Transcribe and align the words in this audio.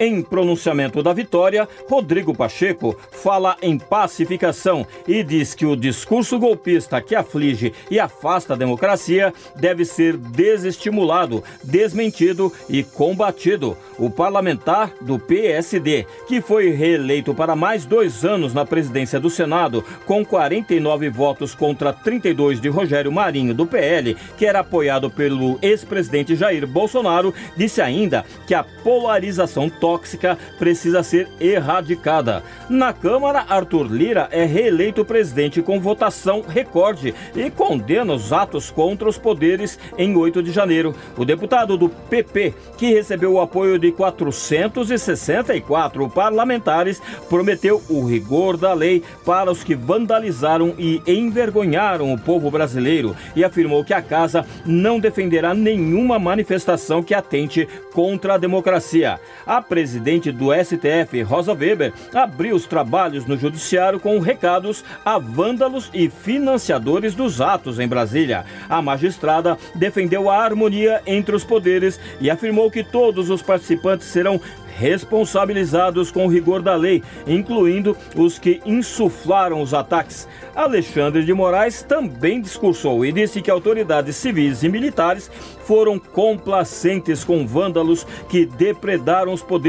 Em 0.00 0.22
pronunciamento 0.22 1.02
da 1.02 1.12
vitória, 1.12 1.68
Rodrigo 1.90 2.32
Pacheco 2.32 2.96
fala 3.10 3.56
em 3.60 3.76
pacificação 3.76 4.86
e 5.08 5.24
diz 5.24 5.54
que 5.54 5.66
o 5.66 5.74
discurso 5.74 6.38
golpista 6.38 7.00
que 7.00 7.16
aflige 7.16 7.72
e 7.90 7.98
afasta 7.98 8.54
a 8.54 8.56
democracia 8.56 9.34
deve 9.56 9.84
ser 9.84 10.16
desestimulado, 10.16 11.42
desmentido 11.64 12.52
e 12.68 12.84
combatido. 12.84 13.76
O 13.98 14.08
parlamentar 14.08 14.92
do 15.00 15.18
PSD, 15.18 16.06
que 16.28 16.40
foi 16.40 16.70
reeleito 16.70 17.34
para 17.34 17.56
mais 17.56 17.84
dois 17.84 18.24
anos 18.24 18.54
na 18.54 18.64
presidência 18.64 19.18
do 19.18 19.28
Senado, 19.28 19.84
com 20.06 20.24
49 20.24 21.10
votos 21.10 21.56
contra 21.56 21.92
32 21.92 22.60
de 22.60 22.68
Rogério 22.68 23.10
Marinho, 23.10 23.52
do 23.52 23.66
PL, 23.66 24.16
que 24.36 24.46
era 24.46 24.60
apoiado 24.60 25.10
pelo 25.10 25.58
ex-presidente 25.60 26.36
Jair 26.36 26.68
Bolsonaro, 26.68 27.34
disse 27.56 27.82
ainda 27.82 28.24
que 28.46 28.54
a 28.54 28.62
polarização 28.62 29.68
tóxica 29.88 30.36
precisa 30.58 31.02
ser 31.02 31.26
erradicada. 31.40 32.42
Na 32.68 32.92
Câmara, 32.92 33.46
Arthur 33.48 33.90
Lira 33.90 34.28
é 34.30 34.44
reeleito 34.44 35.02
presidente 35.02 35.62
com 35.62 35.80
votação 35.80 36.44
recorde 36.46 37.14
e 37.34 37.50
condena 37.50 38.12
os 38.12 38.30
atos 38.30 38.70
contra 38.70 39.08
os 39.08 39.16
poderes 39.16 39.78
em 39.96 40.14
8 40.14 40.42
de 40.42 40.52
janeiro. 40.52 40.94
O 41.16 41.24
deputado 41.24 41.78
do 41.78 41.88
PP, 41.88 42.52
que 42.76 42.92
recebeu 42.92 43.32
o 43.32 43.40
apoio 43.40 43.78
de 43.78 43.90
464 43.90 46.10
parlamentares, 46.10 47.00
prometeu 47.30 47.82
o 47.88 48.04
rigor 48.04 48.58
da 48.58 48.74
lei 48.74 49.02
para 49.24 49.50
os 49.50 49.64
que 49.64 49.74
vandalizaram 49.74 50.74
e 50.76 51.00
envergonharam 51.06 52.12
o 52.12 52.18
povo 52.18 52.50
brasileiro 52.50 53.16
e 53.34 53.42
afirmou 53.42 53.82
que 53.82 53.94
a 53.94 54.02
casa 54.02 54.44
não 54.66 55.00
defenderá 55.00 55.54
nenhuma 55.54 56.18
manifestação 56.18 57.02
que 57.02 57.14
atente 57.14 57.66
contra 57.94 58.34
a 58.34 58.38
democracia. 58.38 59.18
A 59.46 59.62
presidente 59.78 60.32
do 60.32 60.48
STF, 60.52 61.22
Rosa 61.22 61.52
Weber, 61.52 61.92
abriu 62.12 62.56
os 62.56 62.66
trabalhos 62.66 63.26
no 63.26 63.38
judiciário 63.38 64.00
com 64.00 64.18
recados 64.18 64.84
a 65.04 65.20
vândalos 65.20 65.88
e 65.94 66.10
financiadores 66.10 67.14
dos 67.14 67.40
atos 67.40 67.78
em 67.78 67.86
Brasília. 67.86 68.44
A 68.68 68.82
magistrada 68.82 69.56
defendeu 69.76 70.28
a 70.28 70.36
harmonia 70.36 71.00
entre 71.06 71.36
os 71.36 71.44
poderes 71.44 72.00
e 72.20 72.28
afirmou 72.28 72.72
que 72.72 72.82
todos 72.82 73.30
os 73.30 73.40
participantes 73.40 74.08
serão 74.08 74.40
responsabilizados 74.78 76.12
com 76.12 76.26
o 76.26 76.28
rigor 76.28 76.62
da 76.62 76.76
lei, 76.76 77.02
incluindo 77.26 77.96
os 78.14 78.38
que 78.38 78.60
insuflaram 78.64 79.60
os 79.60 79.74
ataques. 79.74 80.28
Alexandre 80.54 81.24
de 81.24 81.34
Moraes 81.34 81.82
também 81.82 82.40
discursou 82.40 83.04
e 83.04 83.10
disse 83.10 83.42
que 83.42 83.50
autoridades 83.50 84.14
civis 84.14 84.62
e 84.62 84.68
militares 84.68 85.28
foram 85.64 85.98
complacentes 85.98 87.24
com 87.24 87.46
vândalos 87.46 88.06
que 88.28 88.46
depredaram 88.46 89.32
os 89.32 89.42
poderes. 89.42 89.67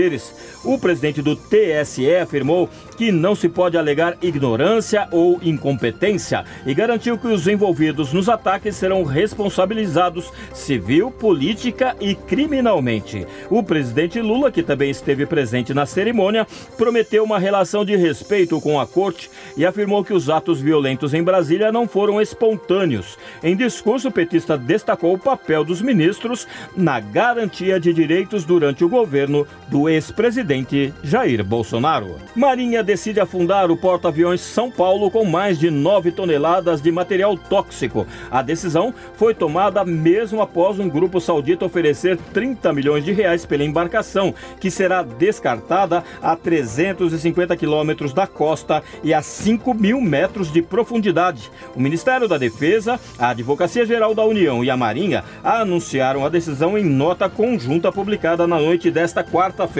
O 0.63 0.77
presidente 0.77 1.21
do 1.21 1.35
TSE 1.35 2.15
afirmou 2.15 2.69
que 2.97 3.11
não 3.11 3.35
se 3.35 3.47
pode 3.49 3.77
alegar 3.77 4.17
ignorância 4.21 5.07
ou 5.11 5.39
incompetência 5.41 6.43
e 6.65 6.73
garantiu 6.73 7.17
que 7.17 7.27
os 7.27 7.47
envolvidos 7.47 8.13
nos 8.13 8.29
ataques 8.29 8.75
serão 8.75 9.03
responsabilizados 9.03 10.31
civil, 10.53 11.11
política 11.11 11.95
e 11.99 12.15
criminalmente. 12.15 13.25
O 13.49 13.63
presidente 13.63 14.21
Lula, 14.21 14.51
que 14.51 14.63
também 14.63 14.89
esteve 14.89 15.25
presente 15.25 15.73
na 15.73 15.85
cerimônia, 15.85 16.45
prometeu 16.77 17.23
uma 17.23 17.39
relação 17.39 17.83
de 17.83 17.95
respeito 17.95 18.59
com 18.61 18.79
a 18.79 18.87
corte 18.87 19.29
e 19.57 19.65
afirmou 19.65 20.03
que 20.03 20.13
os 20.13 20.29
atos 20.29 20.61
violentos 20.61 21.13
em 21.13 21.23
Brasília 21.23 21.71
não 21.71 21.87
foram 21.87 22.21
espontâneos. 22.21 23.17
Em 23.43 23.55
discurso, 23.55 24.09
o 24.09 24.11
petista 24.11 24.57
destacou 24.57 25.13
o 25.13 25.19
papel 25.19 25.63
dos 25.63 25.81
ministros 25.81 26.47
na 26.75 26.99
garantia 26.99 27.79
de 27.79 27.91
direitos 27.93 28.45
durante 28.45 28.83
o 28.83 28.89
governo 28.89 29.47
do 29.67 29.88
ex-presidente 29.89 30.93
Jair 31.03 31.43
Bolsonaro. 31.43 32.17
Marinha 32.35 32.83
decide 32.83 33.19
afundar 33.19 33.71
o 33.71 33.77
porta-aviões 33.77 34.41
São 34.41 34.69
Paulo 34.69 35.09
com 35.09 35.25
mais 35.25 35.57
de 35.57 35.71
9 35.71 36.11
toneladas 36.11 36.81
de 36.81 36.91
material 36.91 37.37
tóxico. 37.37 38.05
A 38.29 38.41
decisão 38.41 38.93
foi 39.15 39.33
tomada 39.33 39.83
mesmo 39.83 40.41
após 40.41 40.79
um 40.79 40.87
grupo 40.87 41.19
saudita 41.19 41.65
oferecer 41.65 42.17
30 42.33 42.71
milhões 42.73 43.03
de 43.03 43.11
reais 43.11 43.45
pela 43.45 43.63
embarcação, 43.63 44.33
que 44.59 44.69
será 44.69 45.01
descartada 45.01 46.03
a 46.21 46.35
350 46.35 47.57
quilômetros 47.57 48.13
da 48.13 48.27
costa 48.27 48.83
e 49.03 49.13
a 49.13 49.21
5 49.21 49.73
mil 49.73 49.99
metros 49.99 50.51
de 50.51 50.61
profundidade. 50.61 51.49
O 51.75 51.81
Ministério 51.81 52.27
da 52.27 52.37
Defesa, 52.37 52.99
a 53.17 53.29
Advocacia 53.29 53.85
Geral 53.85 54.13
da 54.13 54.23
União 54.23 54.63
e 54.63 54.69
a 54.69 54.77
Marinha 54.77 55.23
anunciaram 55.43 56.25
a 56.25 56.29
decisão 56.29 56.77
em 56.77 56.83
nota 56.83 57.29
conjunta 57.29 57.91
publicada 57.91 58.45
na 58.45 58.59
noite 58.59 58.91
desta 58.91 59.23
quarta-feira. 59.23 59.78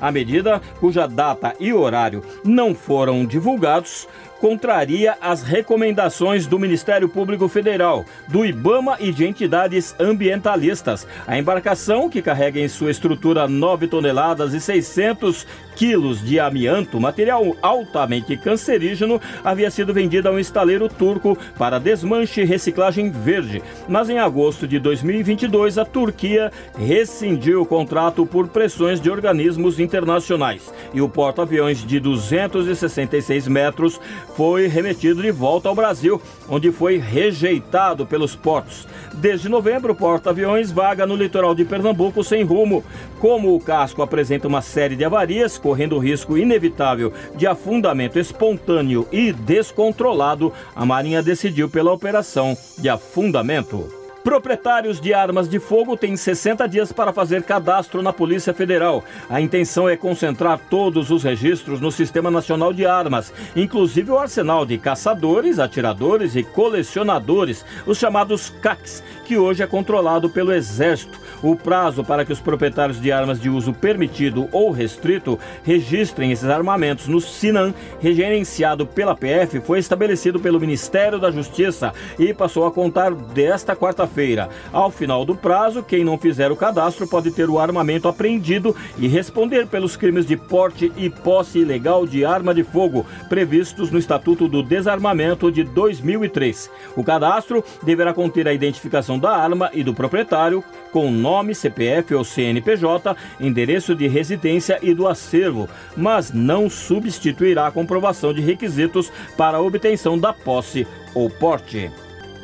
A 0.00 0.12
medida, 0.12 0.60
cuja 0.80 1.06
data 1.06 1.54
e 1.58 1.72
horário 1.72 2.22
não 2.44 2.74
foram 2.74 3.24
divulgados, 3.24 4.06
contraria 4.40 5.16
as 5.20 5.42
recomendações 5.42 6.46
do 6.46 6.58
Ministério 6.58 7.08
Público 7.08 7.48
Federal, 7.48 8.04
do 8.28 8.44
IBAMA 8.44 8.96
e 9.00 9.12
de 9.12 9.26
entidades 9.26 9.94
ambientalistas. 9.98 11.06
A 11.26 11.38
embarcação, 11.38 12.08
que 12.08 12.22
carrega 12.22 12.60
em 12.60 12.68
sua 12.68 12.90
estrutura 12.90 13.48
9 13.48 13.88
toneladas 13.88 14.54
e 14.54 14.60
600 14.60 15.46
quilos 15.74 16.24
de 16.24 16.40
amianto, 16.40 17.00
material 17.00 17.56
altamente 17.62 18.36
cancerígeno, 18.36 19.20
havia 19.44 19.70
sido 19.70 19.94
vendida 19.94 20.28
a 20.28 20.32
um 20.32 20.38
estaleiro 20.38 20.88
turco 20.88 21.38
para 21.56 21.78
desmanche 21.78 22.40
e 22.40 22.44
reciclagem 22.44 23.10
verde. 23.10 23.62
Mas 23.88 24.10
em 24.10 24.18
agosto 24.18 24.66
de 24.66 24.78
2022, 24.78 25.78
a 25.78 25.84
Turquia 25.84 26.50
rescindiu 26.76 27.62
o 27.62 27.66
contrato 27.66 28.26
por 28.26 28.48
pressões 28.48 29.00
de 29.00 29.08
organismos 29.28 29.78
internacionais 29.78 30.72
e 30.94 31.02
o 31.02 31.08
porta-aviões 31.08 31.84
de 31.84 32.00
266 32.00 33.46
metros 33.46 34.00
foi 34.34 34.66
remetido 34.66 35.20
de 35.20 35.30
volta 35.30 35.68
ao 35.68 35.74
Brasil, 35.74 36.20
onde 36.48 36.72
foi 36.72 36.96
rejeitado 36.96 38.06
pelos 38.06 38.34
portos. 38.34 38.88
Desde 39.14 39.48
novembro, 39.48 39.92
o 39.92 39.96
porta-aviões 39.96 40.72
vaga 40.72 41.06
no 41.06 41.14
litoral 41.14 41.54
de 41.54 41.64
Pernambuco 41.64 42.24
sem 42.24 42.42
rumo. 42.42 42.82
Como 43.20 43.54
o 43.54 43.60
casco 43.60 44.00
apresenta 44.00 44.48
uma 44.48 44.62
série 44.62 44.96
de 44.96 45.04
avarias, 45.04 45.58
correndo 45.58 45.96
o 45.96 45.98
risco 45.98 46.38
inevitável 46.38 47.12
de 47.36 47.46
afundamento 47.46 48.18
espontâneo 48.18 49.06
e 49.12 49.32
descontrolado, 49.32 50.52
a 50.74 50.86
Marinha 50.86 51.22
decidiu 51.22 51.68
pela 51.68 51.92
operação 51.92 52.56
de 52.78 52.88
afundamento. 52.88 53.97
Proprietários 54.28 55.00
de 55.00 55.14
armas 55.14 55.48
de 55.48 55.58
fogo 55.58 55.96
têm 55.96 56.14
60 56.14 56.68
dias 56.68 56.92
para 56.92 57.14
fazer 57.14 57.44
cadastro 57.44 58.02
na 58.02 58.12
Polícia 58.12 58.52
Federal. 58.52 59.02
A 59.26 59.40
intenção 59.40 59.88
é 59.88 59.96
concentrar 59.96 60.60
todos 60.68 61.10
os 61.10 61.22
registros 61.22 61.80
no 61.80 61.90
Sistema 61.90 62.30
Nacional 62.30 62.70
de 62.70 62.84
Armas, 62.84 63.32
inclusive 63.56 64.10
o 64.10 64.18
arsenal 64.18 64.66
de 64.66 64.76
caçadores, 64.76 65.58
atiradores 65.58 66.36
e 66.36 66.42
colecionadores, 66.42 67.64
os 67.86 67.96
chamados 67.96 68.50
CACs, 68.50 69.02
que 69.24 69.38
hoje 69.38 69.62
é 69.62 69.66
controlado 69.66 70.28
pelo 70.28 70.52
Exército. 70.52 71.18
O 71.42 71.56
prazo 71.56 72.04
para 72.04 72.24
que 72.24 72.32
os 72.32 72.40
proprietários 72.40 73.00
de 73.00 73.10
armas 73.10 73.40
de 73.40 73.48
uso 73.48 73.72
permitido 73.72 74.46
ou 74.52 74.70
restrito 74.70 75.38
registrem 75.62 76.32
esses 76.32 76.50
armamentos 76.50 77.06
no 77.08 77.20
SINAM, 77.20 77.72
regerenciado 77.98 78.84
pela 78.86 79.16
PF, 79.16 79.60
foi 79.60 79.78
estabelecido 79.78 80.38
pelo 80.38 80.60
Ministério 80.60 81.18
da 81.18 81.30
Justiça 81.30 81.94
e 82.18 82.34
passou 82.34 82.66
a 82.66 82.72
contar 82.72 83.14
desta 83.14 83.74
quarta-feira 83.74 84.17
quinta-feira. 84.18 84.48
Ao 84.72 84.90
final 84.90 85.24
do 85.24 85.36
prazo, 85.36 85.82
quem 85.82 86.04
não 86.04 86.18
fizer 86.18 86.50
o 86.50 86.56
cadastro 86.56 87.06
pode 87.06 87.30
ter 87.30 87.48
o 87.48 87.58
armamento 87.58 88.08
apreendido 88.08 88.74
e 88.98 89.06
responder 89.06 89.66
pelos 89.66 89.96
crimes 89.96 90.26
de 90.26 90.36
porte 90.36 90.92
e 90.96 91.08
posse 91.08 91.60
ilegal 91.60 92.06
de 92.06 92.24
arma 92.24 92.52
de 92.52 92.64
fogo 92.64 93.06
previstos 93.28 93.90
no 93.90 93.98
Estatuto 93.98 94.48
do 94.48 94.62
Desarmamento 94.62 95.52
de 95.52 95.62
2003. 95.62 96.70
O 96.96 97.04
cadastro 97.04 97.64
deverá 97.82 98.12
conter 98.12 98.48
a 98.48 98.52
identificação 98.52 99.18
da 99.18 99.30
arma 99.30 99.70
e 99.72 99.84
do 99.84 99.94
proprietário, 99.94 100.64
com 100.92 101.10
nome, 101.10 101.54
CPF 101.54 102.14
ou 102.14 102.24
CNPJ, 102.24 103.16
endereço 103.40 103.94
de 103.94 104.08
residência 104.08 104.78
e 104.82 104.94
do 104.94 105.06
acervo, 105.06 105.68
mas 105.96 106.32
não 106.32 106.68
substituirá 106.68 107.66
a 107.66 107.72
comprovação 107.72 108.32
de 108.32 108.40
requisitos 108.40 109.12
para 109.36 109.58
a 109.58 109.62
obtenção 109.62 110.18
da 110.18 110.32
posse 110.32 110.86
ou 111.14 111.30
porte. 111.30 111.90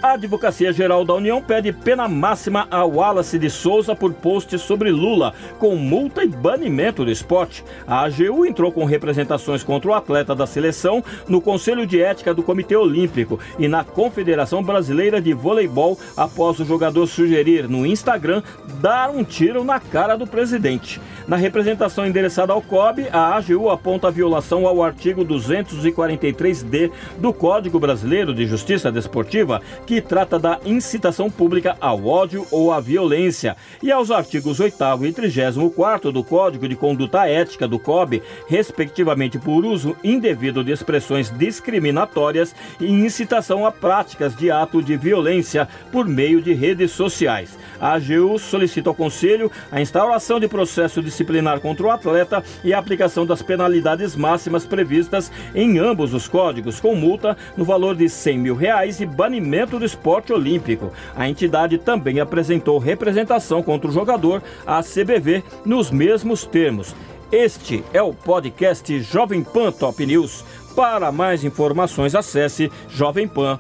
A 0.05 0.13
Advocacia 0.13 0.71
Geral 0.71 1.03
da 1.03 1.15
União 1.15 1.41
pede 1.41 1.73
pena 1.73 2.07
máxima 2.07 2.69
a 2.71 2.85
Wallace 2.85 3.39
de 3.39 3.49
Souza 3.49 3.97
por 3.97 4.13
post 4.13 4.59
sobre 4.59 4.91
Lula, 4.91 5.33
com 5.59 5.77
multa 5.77 6.23
e 6.23 6.29
banimento 6.29 7.07
do 7.07 7.11
esporte. 7.11 7.65
A 7.87 8.05
AGU 8.05 8.45
entrou 8.45 8.71
com 8.71 8.85
representações 8.85 9.65
contra 9.65 9.91
o 9.91 9.95
atleta 9.95 10.35
da 10.35 10.47
seleção 10.47 11.03
no 11.27 11.41
Conselho 11.41 11.87
de 11.87 12.03
Ética 12.03 12.35
do 12.35 12.43
Comitê 12.43 12.77
Olímpico 12.77 13.41
e 13.59 13.67
na 13.67 13.83
Confederação 13.83 14.63
Brasileira 14.63 15.23
de 15.23 15.33
Voleibol 15.33 15.99
após 16.15 16.61
o 16.61 16.67
jogador 16.67 17.07
sugerir 17.07 17.67
no 17.67 17.87
Instagram 17.87 18.43
dar 18.83 19.09
um 19.09 19.25
tiro 19.25 19.65
na 19.65 19.81
cara 19.81 20.17
do 20.17 20.27
presidente. 20.27 21.01
Na 21.27 21.37
representação 21.37 22.07
endereçada 22.07 22.53
ao 22.53 22.61
COB, 22.61 23.09
a 23.11 23.35
AGU 23.35 23.71
aponta 23.71 24.09
a 24.09 24.11
violação 24.11 24.67
ao 24.67 24.83
artigo 24.83 25.25
243D 25.25 26.91
do 27.17 27.33
Código 27.33 27.81
Brasileiro 27.81 28.35
de 28.35 28.45
Justiça 28.45 28.93
Desportiva, 28.93 29.63
que 29.87 29.94
trata 30.01 30.39
da 30.39 30.59
incitação 30.65 31.31
pública 31.31 31.77
ao 31.81 32.07
ódio 32.07 32.47
ou 32.51 32.73
à 32.73 32.81
violência, 32.81 33.57
e 33.83 33.91
aos 33.91 34.11
artigos 34.11 34.61
8 34.61 34.75
e 35.03 35.13
34 35.13 36.13
do 36.13 36.25
Código 36.25 36.69
de 36.69 36.77
Conduta 36.77 37.27
Ética 37.27 37.69
do 37.69 37.79
COB, 37.79 38.23
respectivamente 38.49 39.39
por 39.39 39.65
uso 39.65 39.97
indevido 40.03 40.65
de 40.65 40.73
expressões 40.73 41.31
discriminatórias 41.31 42.55
e 42.81 42.87
incitação 42.87 43.67
a 43.67 43.73
práticas 43.73 44.35
de 44.37 44.51
ato 44.51 44.83
de 44.83 44.97
violência 44.97 45.69
por 45.93 46.07
meio 46.07 46.41
de 46.41 46.53
redes 46.53 46.91
sociais. 46.91 47.57
A 47.81 47.95
AGU 47.95 48.39
solicita 48.39 48.89
ao 48.89 48.95
Conselho 48.95 49.51
a 49.71 49.81
instauração 49.81 50.41
de 50.41 50.49
processo 50.49 51.03
disciplinar 51.03 51.61
contra 51.61 51.87
o 51.87 51.91
atleta 51.91 52.43
e 52.63 52.73
a 52.73 52.79
aplicação 52.79 53.27
das 53.27 53.43
penalidades 53.43 54.17
máximas 54.17 54.65
previstas 54.65 55.31
em 55.55 55.79
ambos 55.79 56.15
os 56.15 56.29
códigos, 56.29 56.81
com 56.81 56.95
multa 56.95 57.37
no 57.57 57.65
valor 57.65 57.95
de 57.95 58.09
100 58.09 58.39
mil 58.39 58.55
reais 58.55 59.01
e 59.01 59.07
banimento 59.07 59.79
do 59.85 59.87
esporte 59.87 60.33
olímpico. 60.33 60.91
A 61.15 61.29
entidade 61.29 61.77
também 61.79 62.19
apresentou 62.19 62.79
representação 62.79 63.63
contra 63.63 63.89
o 63.89 63.93
jogador 63.93 64.43
à 64.67 64.83
CBV 64.83 65.45
nos 65.65 65.91
mesmos 65.91 66.45
termos. 66.45 66.97
Este 67.31 67.85
é 67.93 68.01
o 68.01 68.15
podcast 68.15 69.01
Jovem 69.01 69.45
Pan 69.45 69.71
Top 69.71 70.05
News. 70.05 70.45
Para 70.75 71.13
mais 71.13 71.45
informações, 71.45 72.15
acesse 72.15 72.73
jovempan.com.br. 72.89 73.59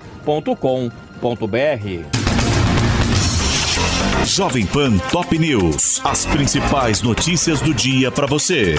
Jovem 4.25 4.67
Pan 4.67 4.97
Top 5.13 5.39
News. 5.39 6.01
As 6.05 6.25
principais 6.27 7.03
notícias 7.03 7.61
do 7.61 7.75
dia 7.75 8.11
para 8.11 8.27
você. 8.27 8.77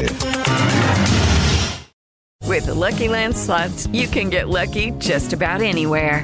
With 2.48 2.68
the 2.68 2.74
Lucky 2.74 3.10
Land 3.10 3.36
slots, 3.36 3.88
you 3.92 4.08
can 4.08 4.30
get 4.30 4.48
lucky 4.48 4.92
just 5.00 5.34
about 5.34 5.62
anywhere. 5.62 6.24